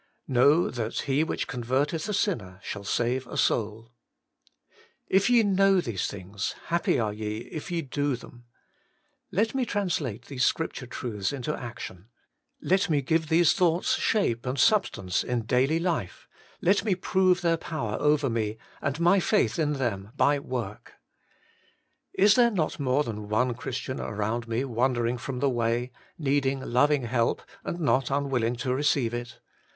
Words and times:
'Know 0.27 0.71
that 0.71 1.01
he 1.01 1.23
which 1.23 1.45
converteth 1.47 2.09
a 2.09 2.13
sinner 2.15 2.59
shall 2.63 2.83
save 2.83 3.27
a 3.27 3.37
soul' 3.37 3.91
If 5.07 5.29
ye 5.29 5.43
kriozv 5.43 5.83
these 5.83 6.07
things, 6.07 6.55
happy 6.69 6.97
are 6.99 7.13
ye 7.13 7.41
if 7.51 7.69
you 7.69 7.83
do 7.83 8.15
them.' 8.15 8.45
Let 9.31 9.53
me 9.53 9.63
translate 9.63 10.25
these 10.25 10.43
Scripture 10.43 10.87
truths 10.87 11.31
into 11.31 11.55
action; 11.55 12.07
let 12.63 12.89
me 12.89 13.03
give 13.03 13.29
these 13.29 13.53
thoughts 13.53 13.93
shape 13.93 14.43
and 14.47 14.57
sub 14.57 14.87
stance 14.87 15.23
in 15.23 15.43
daily 15.43 15.79
Hfe; 15.79 16.25
let 16.63 16.83
me 16.83 16.95
prove 16.95 17.41
their 17.41 17.57
power 17.57 17.95
over 17.99 18.27
me, 18.27 18.57
and 18.81 18.99
my 18.99 19.19
faith 19.19 19.59
in 19.59 19.73
them, 19.73 20.13
by 20.17 20.39
work. 20.39 20.95
Is 22.15 22.33
there 22.33 22.49
not 22.49 22.79
more 22.79 23.03
than 23.03 23.29
one 23.29 23.53
Christ 23.53 23.87
ian 23.87 23.99
around 23.99 24.47
me 24.47 24.65
wandering 24.65 25.19
from 25.19 25.41
the 25.41 25.49
way, 25.51 25.91
needing 26.17 26.59
loving 26.59 27.03
help 27.03 27.43
and 27.63 27.79
not 27.79 28.09
unwilling 28.09 28.55
to 28.55 28.73
receive 28.73 29.13
it? 29.13 29.39